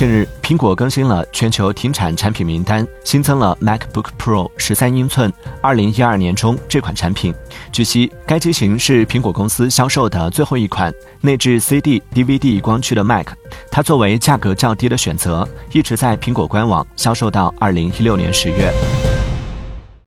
[0.00, 5.30] 近日苹果更新了全球停产产品名单新增了 mac book pro 十三英寸
[5.60, 7.34] 二零一二年中这款产品。
[7.70, 10.90] 据悉该机型是苹果公司销售的最后一款
[11.20, 13.26] 内置 cd dvd 光驱的 mac
[13.70, 19.09] 它作为价格较低的选择一直在苹果官网销售到二零一六年十月。